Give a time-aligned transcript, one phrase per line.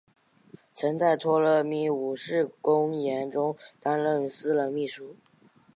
[0.73, 5.15] 曾在托勒密五世宫廷中担任私人秘书。